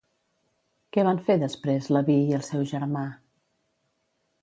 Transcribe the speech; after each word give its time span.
Què 0.97 1.03
van 1.09 1.21
fer 1.27 1.35
després 1.45 1.91
Leví 1.99 2.19
i 2.33 2.35
el 2.41 2.49
seu 2.51 2.67
germà? 2.75 3.07